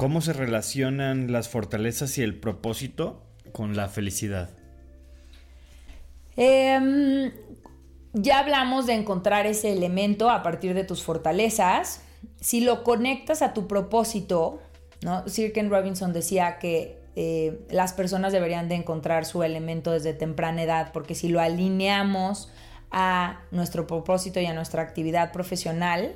¿Cómo 0.00 0.22
se 0.22 0.32
relacionan 0.32 1.30
las 1.30 1.50
fortalezas 1.50 2.16
y 2.16 2.22
el 2.22 2.34
propósito 2.34 3.20
con 3.52 3.76
la 3.76 3.86
felicidad? 3.86 4.48
Eh, 6.38 7.30
ya 8.14 8.38
hablamos 8.38 8.86
de 8.86 8.94
encontrar 8.94 9.44
ese 9.44 9.70
elemento 9.74 10.30
a 10.30 10.42
partir 10.42 10.72
de 10.72 10.84
tus 10.84 11.02
fortalezas. 11.02 12.00
Si 12.40 12.62
lo 12.62 12.82
conectas 12.82 13.42
a 13.42 13.52
tu 13.52 13.68
propósito, 13.68 14.62
¿no? 15.02 15.28
Sir 15.28 15.52
Ken 15.52 15.68
Robinson 15.68 16.14
decía 16.14 16.58
que 16.58 16.98
eh, 17.14 17.60
las 17.68 17.92
personas 17.92 18.32
deberían 18.32 18.70
de 18.70 18.76
encontrar 18.76 19.26
su 19.26 19.42
elemento 19.42 19.90
desde 19.90 20.14
temprana 20.14 20.62
edad, 20.62 20.92
porque 20.94 21.14
si 21.14 21.28
lo 21.28 21.40
alineamos 21.40 22.50
a 22.90 23.42
nuestro 23.50 23.86
propósito 23.86 24.40
y 24.40 24.46
a 24.46 24.54
nuestra 24.54 24.80
actividad 24.80 25.30
profesional, 25.30 26.14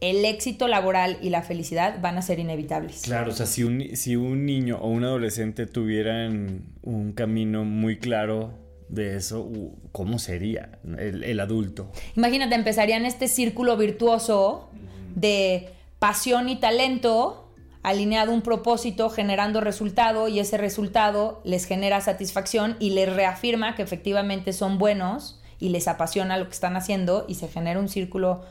el 0.00 0.24
éxito 0.24 0.68
laboral 0.68 1.18
y 1.22 1.30
la 1.30 1.42
felicidad 1.42 2.00
van 2.00 2.18
a 2.18 2.22
ser 2.22 2.38
inevitables. 2.38 3.02
Claro, 3.02 3.32
o 3.32 3.34
sea, 3.34 3.46
si 3.46 3.64
un, 3.64 3.96
si 3.96 4.16
un 4.16 4.44
niño 4.44 4.78
o 4.80 4.88
un 4.88 5.04
adolescente 5.04 5.66
tuvieran 5.66 6.64
un 6.82 7.12
camino 7.12 7.64
muy 7.64 7.98
claro 7.98 8.52
de 8.88 9.16
eso, 9.16 9.50
¿cómo 9.92 10.18
sería 10.18 10.78
el, 10.98 11.40
adulto? 11.40 11.90
Imagínate, 12.16 12.54
empezarían 12.54 13.04
este 13.04 13.26
círculo 13.28 13.76
virtuoso 13.76 14.68
de 15.14 15.70
pasión 15.98 16.48
y 16.48 16.56
talento 16.56 17.52
alineado 17.82 18.32
a 18.32 18.34
un 18.34 18.42
propósito, 18.42 19.10
generando 19.10 19.60
resultado 19.60 20.28
y 20.28 20.40
ese 20.40 20.58
resultado 20.58 21.40
les 21.44 21.66
genera 21.66 22.00
satisfacción 22.00 22.76
y 22.80 22.90
les 22.90 23.12
reafirma 23.14 23.74
que 23.74 23.82
efectivamente 23.82 24.52
son 24.52 24.76
buenos 24.76 25.40
y 25.58 25.70
les 25.70 25.88
apasiona 25.88 26.36
lo 26.36 26.46
que 26.46 26.52
están 26.52 26.76
haciendo 26.76 27.24
y 27.28 27.36
se 27.36 27.48
genera 27.48 27.80
un 27.80 27.88
círculo 27.88 28.42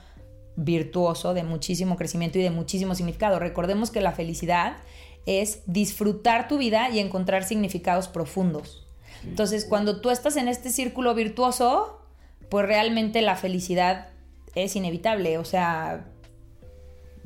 virtuoso 0.56 1.34
de 1.34 1.44
muchísimo 1.44 1.98
crecimiento 1.98 2.40
y 2.40 2.44
de 2.44 2.52
muchísimo 2.52 2.96
significado. 2.96 3.40
Recordemos 3.40 3.92
que 3.92 4.02
la 4.02 4.12
felicidad 4.12 4.78
es 5.26 5.62
disfrutar 5.66 6.48
tu 6.48 6.58
vida 6.58 6.90
y 6.90 7.00
encontrar 7.00 7.44
significados 7.44 8.08
profundos. 8.08 8.88
Entonces, 9.24 9.66
cuando 9.66 10.02
tú 10.02 10.12
estás 10.12 10.38
en 10.38 10.48
este 10.48 10.70
círculo 10.70 11.16
virtuoso, 11.16 12.02
pues 12.50 12.66
realmente 12.66 13.22
la 13.22 13.36
felicidad 13.36 14.10
es 14.54 14.76
inevitable, 14.76 15.38
o 15.38 15.46
sea, 15.46 16.06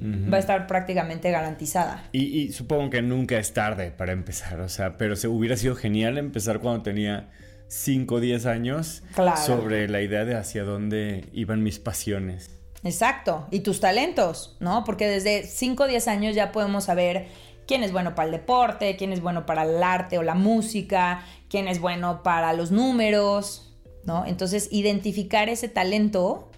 va 0.02 0.38
a 0.38 0.40
estar 0.40 0.66
prácticamente 0.66 1.30
garantizada. 1.30 2.04
Y, 2.14 2.52
supongo 2.54 2.90
que 2.90 3.02
nunca 3.02 3.38
es 3.38 3.54
tarde 3.54 3.92
para 3.92 4.14
empezar, 4.14 4.62
o 4.62 4.70
sea, 4.70 4.98
pero 4.98 5.16
se 5.16 5.28
hubiera 5.28 5.58
sido 5.58 5.76
genial 5.76 6.18
empezar 6.18 6.60
cuando 6.60 6.84
tenía 6.84 7.30
5 7.68 8.16
o 8.16 8.20
10 8.20 8.46
años 8.46 9.04
sobre 9.46 9.90
la 9.90 10.02
idea 10.02 10.26
de 10.26 10.36
hacia 10.36 10.64
dónde 10.64 11.26
iban 11.34 11.64
mis 11.64 11.80
pasiones. 11.80 12.59
Exacto, 12.84 13.48
y 13.52 13.60
tus 13.60 13.80
talentos, 13.80 14.56
¿no? 14.60 14.84
Porque 14.86 15.08
desde 15.08 15.44
5 15.44 15.84
o 15.84 15.88
10 15.88 16.08
años 16.08 16.36
ya 16.36 16.52
podemos 16.52 16.86
saber 16.86 17.28
quién 17.68 17.84
es 17.84 17.92
bueno 17.92 18.16
para 18.16 18.28
el 18.28 18.32
deporte, 18.32 18.96
quién 18.96 19.12
es 19.12 19.22
bueno 19.22 19.46
para 19.46 19.64
el 19.64 19.84
arte 19.84 20.18
o 20.18 20.24
la 20.24 20.34
música, 20.34 21.26
quién 21.50 21.68
es 21.68 21.80
bueno 21.80 22.24
para 22.24 22.54
los 22.54 22.72
números, 22.72 23.76
¿no? 24.06 24.26
Entonces, 24.26 24.70
identificar 24.72 25.50
ese 25.50 25.68
talento 25.68 26.50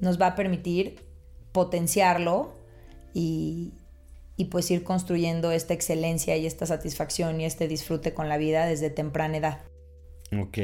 nos 0.00 0.20
va 0.20 0.28
a 0.28 0.34
permitir 0.34 1.04
potenciarlo 1.52 2.52
y, 3.14 3.74
pues 4.50 4.70
ir 4.70 4.84
construyendo 4.84 5.52
esta 5.52 5.74
excelencia 5.74 6.36
y 6.36 6.46
esta 6.46 6.66
satisfacción 6.66 7.40
y 7.40 7.44
este 7.44 7.68
disfrute 7.68 8.14
con 8.14 8.28
la 8.28 8.38
vida 8.38 8.66
desde 8.66 8.90
temprana 8.90 9.36
edad. 9.36 9.69
Ok. 10.38 10.58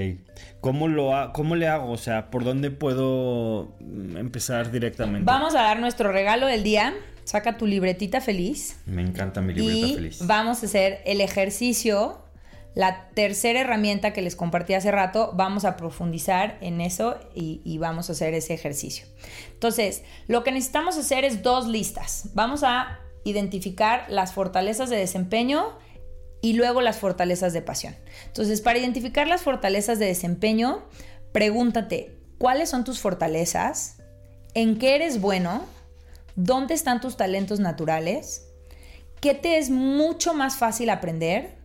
¿Cómo, 0.60 0.88
lo 0.88 1.32
¿Cómo 1.32 1.56
le 1.56 1.66
hago? 1.66 1.90
O 1.90 1.96
sea, 1.96 2.30
¿por 2.30 2.44
dónde 2.44 2.70
puedo 2.70 3.76
empezar 3.80 4.70
directamente? 4.70 5.24
Vamos 5.24 5.54
a 5.54 5.62
dar 5.62 5.80
nuestro 5.80 6.12
regalo 6.12 6.46
del 6.46 6.62
día. 6.62 6.94
Saca 7.24 7.56
tu 7.56 7.66
libretita 7.66 8.20
feliz. 8.20 8.78
Me 8.86 9.02
encanta 9.02 9.40
mi 9.40 9.52
libreta 9.52 9.86
y 9.86 9.94
feliz. 9.94 10.26
Vamos 10.26 10.62
a 10.62 10.66
hacer 10.66 11.00
el 11.04 11.20
ejercicio. 11.20 12.22
La 12.74 13.08
tercera 13.14 13.60
herramienta 13.60 14.12
que 14.12 14.20
les 14.20 14.36
compartí 14.36 14.74
hace 14.74 14.90
rato, 14.90 15.32
vamos 15.34 15.64
a 15.64 15.78
profundizar 15.78 16.58
en 16.60 16.82
eso 16.82 17.18
y, 17.34 17.62
y 17.64 17.78
vamos 17.78 18.10
a 18.10 18.12
hacer 18.12 18.34
ese 18.34 18.52
ejercicio. 18.52 19.06
Entonces, 19.54 20.04
lo 20.28 20.44
que 20.44 20.52
necesitamos 20.52 20.98
hacer 20.98 21.24
es 21.24 21.42
dos 21.42 21.66
listas. 21.66 22.28
Vamos 22.34 22.62
a 22.64 23.00
identificar 23.24 24.04
las 24.08 24.34
fortalezas 24.34 24.90
de 24.90 24.96
desempeño 24.96 25.72
y 26.46 26.52
luego 26.52 26.80
las 26.80 26.98
fortalezas 26.98 27.52
de 27.52 27.60
pasión. 27.60 27.96
Entonces, 28.26 28.60
para 28.60 28.78
identificar 28.78 29.26
las 29.26 29.42
fortalezas 29.42 29.98
de 29.98 30.06
desempeño, 30.06 30.84
pregúntate, 31.32 32.18
¿cuáles 32.38 32.68
son 32.68 32.84
tus 32.84 33.00
fortalezas? 33.00 33.96
¿En 34.54 34.78
qué 34.78 34.94
eres 34.94 35.20
bueno? 35.20 35.66
dónde 36.36 36.74
están 36.74 37.00
tus 37.00 37.16
talentos 37.16 37.58
naturales, 37.58 38.46
qué 39.20 39.34
te 39.34 39.58
es 39.58 39.70
mucho 39.70 40.34
más 40.34 40.56
fácil 40.56 40.90
aprender 40.90 41.56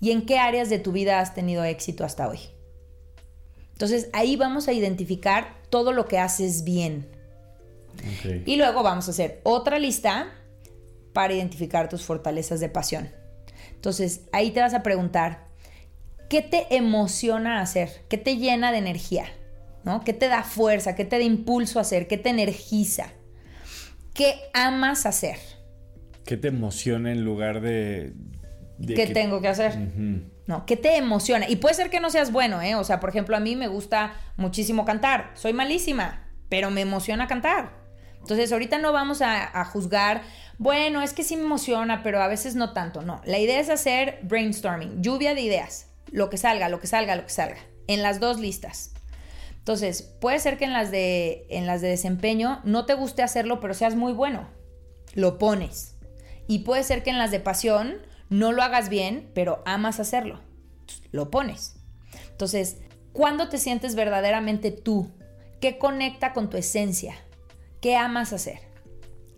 y 0.00 0.12
en 0.12 0.24
qué 0.24 0.38
áreas 0.38 0.70
de 0.70 0.78
tu 0.78 0.92
vida 0.92 1.20
has 1.20 1.34
tenido 1.34 1.64
éxito 1.64 2.04
hasta 2.04 2.28
hoy. 2.28 2.38
Entonces 3.72 4.08
ahí 4.14 4.36
vamos 4.36 4.68
a 4.68 4.72
identificar 4.72 5.56
todo 5.68 5.92
lo 5.92 6.06
que 6.06 6.18
haces 6.18 6.64
bien. 6.64 7.10
Y 8.46 8.56
luego 8.56 8.82
vamos 8.82 9.08
a 9.08 9.10
hacer 9.10 9.40
otra 9.42 9.78
lista 9.78 10.32
para 11.12 11.34
identificar 11.34 11.88
tus 11.88 12.04
fortalezas 12.04 12.60
de 12.60 12.68
pasión. 12.68 13.10
Entonces 13.86 14.22
ahí 14.32 14.50
te 14.50 14.60
vas 14.60 14.74
a 14.74 14.82
preguntar, 14.82 15.44
¿qué 16.28 16.42
te 16.42 16.74
emociona 16.74 17.60
hacer? 17.60 18.04
¿Qué 18.08 18.18
te 18.18 18.36
llena 18.36 18.72
de 18.72 18.78
energía? 18.78 19.26
¿No? 19.84 20.02
¿Qué 20.02 20.12
te 20.12 20.26
da 20.26 20.42
fuerza? 20.42 20.96
¿Qué 20.96 21.04
te 21.04 21.18
da 21.18 21.22
impulso 21.22 21.78
a 21.78 21.82
hacer? 21.82 22.08
¿Qué 22.08 22.18
te 22.18 22.30
energiza? 22.30 23.12
¿Qué 24.12 24.34
amas 24.54 25.06
hacer? 25.06 25.36
¿Qué 26.24 26.36
te 26.36 26.48
emociona 26.48 27.12
en 27.12 27.22
lugar 27.22 27.60
de... 27.60 28.12
¿Qué 28.84 29.06
tengo 29.06 29.40
que 29.40 29.46
hacer? 29.46 29.78
No, 30.48 30.66
¿qué 30.66 30.76
te 30.76 30.96
emociona? 30.96 31.48
Y 31.48 31.54
puede 31.54 31.76
ser 31.76 31.88
que 31.88 32.00
no 32.00 32.10
seas 32.10 32.32
bueno, 32.32 32.60
¿eh? 32.62 32.74
O 32.74 32.82
sea, 32.82 32.98
por 32.98 33.10
ejemplo, 33.10 33.36
a 33.36 33.40
mí 33.40 33.54
me 33.54 33.68
gusta 33.68 34.14
muchísimo 34.36 34.84
cantar. 34.84 35.30
Soy 35.34 35.52
malísima, 35.52 36.26
pero 36.48 36.72
me 36.72 36.80
emociona 36.80 37.28
cantar. 37.28 37.86
Entonces, 38.26 38.50
ahorita 38.50 38.78
no 38.78 38.92
vamos 38.92 39.22
a, 39.22 39.64
juzgar, 39.66 40.22
bueno, 40.58 41.02
es 41.02 41.12
que 41.12 41.22
sí 41.22 41.36
me 41.36 41.42
emociona, 41.42 42.02
pero 42.02 42.22
a 42.22 42.28
veces 42.28 42.54
no 42.54 42.72
tanto. 42.72 43.02
No, 43.02 43.20
la 43.24 43.38
idea 43.38 43.60
es 43.60 43.68
hacer 43.68 44.20
brainstorming, 44.22 45.02
lluvia 45.02 45.34
de 45.34 45.42
ideas. 45.42 45.88
Lo 46.10 46.30
que 46.30 46.38
salga, 46.38 46.68
lo 46.68 46.80
que 46.80 46.86
salga, 46.86 47.16
lo 47.16 47.24
que 47.24 47.32
salga. 47.32 47.58
En 47.88 48.02
las 48.02 48.20
dos 48.20 48.40
listas. 48.40 48.92
Entonces, 49.58 50.02
puede 50.02 50.38
ser 50.38 50.56
que 50.58 50.64
en 50.64 50.72
las 50.72 50.90
de, 50.90 51.46
en 51.50 51.66
las 51.66 51.82
de 51.82 51.88
desempeño 51.88 52.60
no 52.64 52.86
te 52.86 52.94
guste 52.94 53.22
hacerlo, 53.22 53.60
pero 53.60 53.74
seas 53.74 53.96
muy 53.96 54.12
bueno. 54.12 54.48
Lo 55.14 55.38
pones. 55.38 55.96
Y 56.46 56.60
puede 56.60 56.84
ser 56.84 57.02
que 57.02 57.10
en 57.10 57.18
las 57.18 57.30
de 57.30 57.40
pasión 57.40 57.98
no 58.30 58.52
lo 58.52 58.62
hagas 58.62 58.88
bien, 58.88 59.30
pero 59.34 59.62
amas 59.66 60.00
hacerlo. 60.00 60.40
Lo 61.10 61.30
pones. 61.30 61.76
Entonces, 62.30 62.78
¿cuándo 63.12 63.48
te 63.48 63.58
sientes 63.58 63.94
verdaderamente 63.94 64.70
tú? 64.70 65.10
¿Qué 65.60 65.78
conecta 65.78 66.32
con 66.32 66.48
tu 66.48 66.56
esencia? 66.56 67.16
¿Qué 67.80 67.96
amas 67.96 68.32
hacer? 68.32 68.60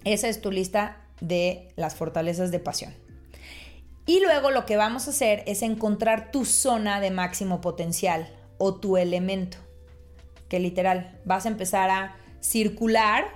Esa 0.04 0.28
es 0.28 0.40
tu 0.40 0.50
lista 0.50 1.07
de 1.20 1.68
las 1.76 1.94
fortalezas 1.94 2.50
de 2.50 2.60
pasión. 2.60 2.94
Y 4.06 4.20
luego 4.20 4.50
lo 4.50 4.64
que 4.64 4.76
vamos 4.76 5.06
a 5.06 5.10
hacer 5.10 5.42
es 5.46 5.62
encontrar 5.62 6.30
tu 6.30 6.44
zona 6.44 7.00
de 7.00 7.10
máximo 7.10 7.60
potencial 7.60 8.28
o 8.56 8.74
tu 8.74 8.96
elemento. 8.96 9.58
Que 10.48 10.60
literal, 10.60 11.20
vas 11.24 11.44
a 11.44 11.50
empezar 11.50 11.90
a 11.90 12.16
circular 12.40 13.26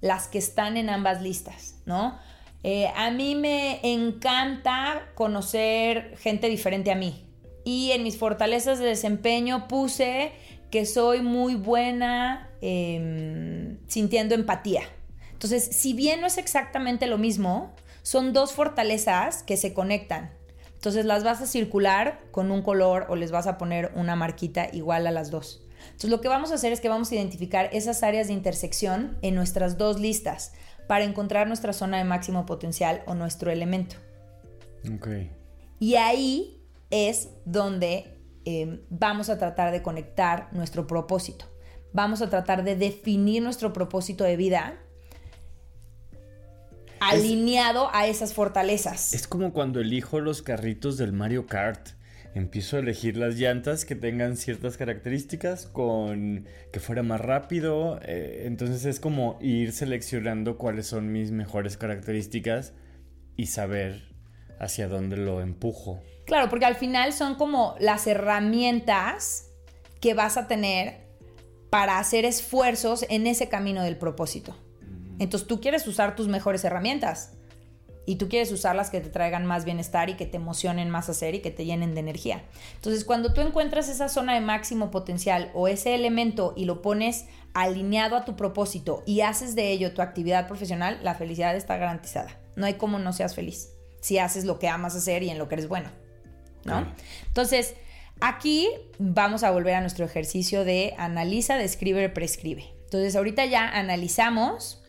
las 0.00 0.28
que 0.28 0.38
están 0.38 0.76
en 0.76 0.90
ambas 0.90 1.22
listas, 1.22 1.76
¿no? 1.86 2.18
Eh, 2.62 2.88
a 2.94 3.10
mí 3.10 3.34
me 3.34 3.80
encanta 3.82 5.08
conocer 5.14 6.16
gente 6.18 6.48
diferente 6.48 6.90
a 6.90 6.94
mí. 6.94 7.26
Y 7.64 7.90
en 7.92 8.02
mis 8.02 8.16
fortalezas 8.16 8.78
de 8.78 8.86
desempeño 8.86 9.66
puse 9.66 10.32
que 10.70 10.86
soy 10.86 11.20
muy 11.20 11.56
buena 11.56 12.50
em, 12.60 13.78
sintiendo 13.88 14.34
empatía. 14.34 14.82
Entonces, 15.36 15.64
si 15.64 15.92
bien 15.92 16.22
no 16.22 16.26
es 16.26 16.38
exactamente 16.38 17.06
lo 17.06 17.18
mismo, 17.18 17.74
son 18.00 18.32
dos 18.32 18.54
fortalezas 18.54 19.42
que 19.42 19.58
se 19.58 19.74
conectan. 19.74 20.30
Entonces 20.76 21.04
las 21.04 21.24
vas 21.24 21.42
a 21.42 21.46
circular 21.46 22.22
con 22.30 22.50
un 22.50 22.62
color 22.62 23.04
o 23.10 23.16
les 23.16 23.32
vas 23.32 23.46
a 23.46 23.58
poner 23.58 23.92
una 23.96 24.16
marquita 24.16 24.68
igual 24.72 25.06
a 25.06 25.10
las 25.10 25.30
dos. 25.30 25.62
Entonces 25.84 26.08
lo 26.08 26.22
que 26.22 26.28
vamos 26.28 26.52
a 26.52 26.54
hacer 26.54 26.72
es 26.72 26.80
que 26.80 26.88
vamos 26.88 27.12
a 27.12 27.16
identificar 27.16 27.68
esas 27.74 28.02
áreas 28.02 28.28
de 28.28 28.32
intersección 28.32 29.18
en 29.20 29.34
nuestras 29.34 29.76
dos 29.76 30.00
listas 30.00 30.52
para 30.88 31.04
encontrar 31.04 31.48
nuestra 31.48 31.74
zona 31.74 31.98
de 31.98 32.04
máximo 32.04 32.46
potencial 32.46 33.02
o 33.06 33.14
nuestro 33.14 33.50
elemento. 33.50 33.96
Y 35.78 35.96
ahí 35.96 36.62
es 36.88 37.28
donde 37.44 38.22
em, 38.46 38.80
vamos 38.88 39.28
a 39.28 39.36
tratar 39.36 39.70
de 39.70 39.82
conectar 39.82 40.48
nuestro 40.52 40.86
propósito. 40.86 41.44
Vamos 41.92 42.22
a 42.22 42.30
tratar 42.30 42.64
de 42.64 42.74
definir 42.74 43.42
nuestro 43.42 43.74
propósito 43.74 44.24
de 44.24 44.38
vida 44.38 44.80
alineado 47.00 47.90
a 47.92 48.06
esas 48.06 48.34
fortalezas. 48.34 49.12
Es 49.12 49.26
como 49.26 49.52
cuando 49.52 49.80
elijo 49.80 50.20
los 50.20 50.42
carritos 50.42 50.96
del 50.96 51.12
Mario 51.12 51.46
Kart 51.46 51.96
empiezo 52.36 52.76
a 52.76 52.80
elegir 52.80 53.16
las 53.16 53.36
llantas 53.36 53.86
que 53.86 53.94
tengan 53.94 54.36
ciertas 54.36 54.76
características 54.76 55.66
con 55.66 56.46
que 56.70 56.80
fuera 56.80 57.02
más 57.02 57.18
rápido. 57.18 57.98
Eh, 58.02 58.42
entonces 58.44 58.84
es 58.84 59.00
como 59.00 59.38
ir 59.40 59.72
seleccionando 59.72 60.58
cuáles 60.58 60.86
son 60.86 61.12
mis 61.12 61.30
mejores 61.30 61.78
características 61.78 62.74
y 63.36 63.46
saber 63.46 64.14
hacia 64.60 64.86
dónde 64.86 65.16
lo 65.16 65.40
empujo. 65.40 66.02
Claro, 66.26 66.50
porque 66.50 66.66
al 66.66 66.76
final 66.76 67.14
son 67.14 67.36
como 67.36 67.74
las 67.80 68.06
herramientas 68.06 69.50
que 70.02 70.12
vas 70.12 70.36
a 70.36 70.46
tener 70.46 71.06
para 71.70 71.98
hacer 71.98 72.26
esfuerzos 72.26 73.06
en 73.08 73.26
ese 73.26 73.48
camino 73.48 73.82
del 73.82 73.96
propósito. 73.96 74.54
Entonces 75.18 75.46
tú 75.48 75.60
quieres 75.60 75.86
usar 75.86 76.16
tus 76.16 76.28
mejores 76.28 76.64
herramientas 76.64 77.32
y 78.06 78.16
tú 78.16 78.28
quieres 78.28 78.52
usarlas 78.52 78.88
que 78.88 79.00
te 79.00 79.10
traigan 79.10 79.44
más 79.44 79.64
bienestar 79.64 80.08
y 80.08 80.14
que 80.14 80.26
te 80.26 80.36
emocionen 80.36 80.88
más 80.90 81.08
hacer 81.08 81.34
y 81.34 81.40
que 81.40 81.50
te 81.50 81.64
llenen 81.64 81.94
de 81.94 82.00
energía. 82.00 82.44
Entonces, 82.76 83.04
cuando 83.04 83.34
tú 83.34 83.40
encuentras 83.40 83.88
esa 83.88 84.08
zona 84.08 84.34
de 84.34 84.40
máximo 84.40 84.92
potencial 84.92 85.50
o 85.54 85.66
ese 85.66 85.94
elemento 85.94 86.54
y 86.56 86.64
lo 86.66 86.82
pones 86.82 87.26
alineado 87.52 88.16
a 88.16 88.24
tu 88.24 88.36
propósito 88.36 89.02
y 89.06 89.22
haces 89.22 89.56
de 89.56 89.72
ello 89.72 89.92
tu 89.92 90.02
actividad 90.02 90.46
profesional, 90.46 91.00
la 91.02 91.16
felicidad 91.16 91.56
está 91.56 91.76
garantizada. 91.76 92.38
No 92.54 92.66
hay 92.66 92.74
como 92.74 92.98
no 92.98 93.12
seas 93.12 93.34
feliz 93.34 93.72
si 94.00 94.18
haces 94.18 94.44
lo 94.44 94.60
que 94.60 94.68
amas 94.68 94.94
hacer 94.94 95.24
y 95.24 95.30
en 95.30 95.38
lo 95.38 95.48
que 95.48 95.56
eres 95.56 95.68
bueno. 95.68 95.90
¿No? 96.64 96.86
Entonces, 97.26 97.74
aquí 98.20 98.68
vamos 98.98 99.42
a 99.42 99.50
volver 99.50 99.74
a 99.74 99.80
nuestro 99.80 100.04
ejercicio 100.04 100.64
de 100.64 100.94
analiza, 100.96 101.56
describe, 101.56 102.08
prescribe. 102.08 102.72
Entonces, 102.84 103.16
ahorita 103.16 103.44
ya 103.46 103.68
analizamos, 103.68 104.84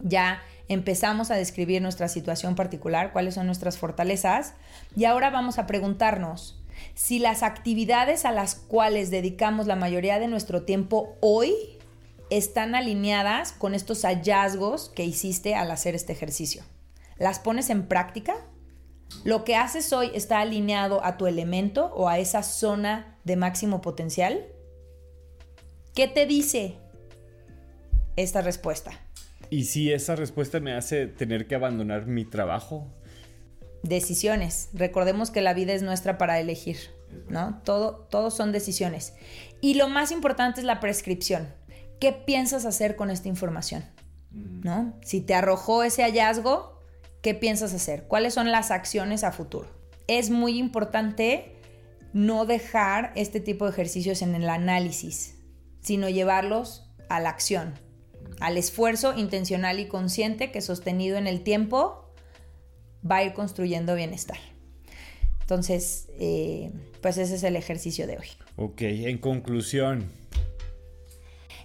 ya 0.00 0.42
empezamos 0.68 1.30
a 1.30 1.36
describir 1.36 1.82
nuestra 1.82 2.08
situación 2.08 2.54
particular, 2.54 3.12
cuáles 3.12 3.34
son 3.34 3.46
nuestras 3.46 3.78
fortalezas, 3.78 4.54
y 4.96 5.04
ahora 5.04 5.30
vamos 5.30 5.58
a 5.58 5.66
preguntarnos 5.66 6.62
si 6.94 7.18
las 7.18 7.42
actividades 7.42 8.24
a 8.24 8.32
las 8.32 8.54
cuales 8.54 9.10
dedicamos 9.10 9.66
la 9.66 9.76
mayoría 9.76 10.18
de 10.18 10.28
nuestro 10.28 10.62
tiempo 10.62 11.16
hoy 11.20 11.54
están 12.30 12.74
alineadas 12.74 13.52
con 13.52 13.74
estos 13.74 14.02
hallazgos 14.02 14.90
que 14.90 15.04
hiciste 15.04 15.54
al 15.54 15.70
hacer 15.70 15.94
este 15.94 16.12
ejercicio. 16.12 16.64
¿Las 17.18 17.38
pones 17.38 17.70
en 17.70 17.86
práctica? 17.86 18.34
¿Lo 19.24 19.44
que 19.44 19.56
haces 19.56 19.92
hoy 19.92 20.10
está 20.14 20.40
alineado 20.40 21.04
a 21.04 21.16
tu 21.16 21.26
elemento 21.26 21.86
o 21.94 22.08
a 22.08 22.18
esa 22.18 22.42
zona 22.42 23.16
de 23.24 23.36
máximo 23.36 23.80
potencial? 23.80 24.44
¿Qué 25.94 26.08
te 26.08 26.26
dice 26.26 26.78
esta 28.16 28.42
respuesta? 28.42 28.92
¿Y 29.50 29.64
si 29.64 29.92
esa 29.92 30.16
respuesta 30.16 30.60
me 30.60 30.74
hace 30.74 31.06
tener 31.06 31.46
que 31.46 31.54
abandonar 31.54 32.06
mi 32.06 32.24
trabajo? 32.24 32.86
Decisiones. 33.82 34.70
Recordemos 34.72 35.30
que 35.30 35.40
la 35.40 35.54
vida 35.54 35.72
es 35.72 35.82
nuestra 35.82 36.18
para 36.18 36.40
elegir, 36.40 36.78
¿no? 37.28 37.60
Todo, 37.64 38.06
todo 38.10 38.30
son 38.30 38.52
decisiones. 38.52 39.14
Y 39.60 39.74
lo 39.74 39.88
más 39.88 40.10
importante 40.10 40.60
es 40.60 40.66
la 40.66 40.80
prescripción. 40.80 41.48
¿Qué 42.00 42.12
piensas 42.12 42.64
hacer 42.64 42.96
con 42.96 43.10
esta 43.10 43.28
información? 43.28 43.84
¿No? 44.32 44.94
Si 45.02 45.20
te 45.20 45.34
arrojó 45.34 45.82
ese 45.82 46.02
hallazgo, 46.02 46.80
¿qué 47.22 47.34
piensas 47.34 47.72
hacer? 47.72 48.06
¿Cuáles 48.06 48.34
son 48.34 48.50
las 48.50 48.70
acciones 48.70 49.24
a 49.24 49.32
futuro? 49.32 49.68
Es 50.08 50.30
muy 50.30 50.58
importante 50.58 51.56
no 52.12 52.44
dejar 52.44 53.12
este 53.14 53.40
tipo 53.40 53.64
de 53.64 53.72
ejercicios 53.72 54.22
en 54.22 54.34
el 54.34 54.48
análisis, 54.48 55.36
sino 55.80 56.08
llevarlos 56.08 56.90
a 57.08 57.20
la 57.20 57.30
acción, 57.30 57.74
al 58.40 58.56
esfuerzo 58.56 59.16
intencional 59.16 59.80
y 59.80 59.86
consciente 59.86 60.50
que 60.50 60.60
sostenido 60.60 61.16
en 61.16 61.26
el 61.26 61.42
tiempo 61.42 62.04
va 63.08 63.16
a 63.16 63.24
ir 63.24 63.32
construyendo 63.32 63.94
bienestar. 63.94 64.38
Entonces, 65.40 66.08
eh, 66.18 66.72
pues 67.00 67.18
ese 67.18 67.36
es 67.36 67.42
el 67.44 67.54
ejercicio 67.54 68.06
de 68.06 68.18
hoy. 68.18 68.26
Ok, 68.56 68.82
en 68.82 69.18
conclusión. 69.18 70.10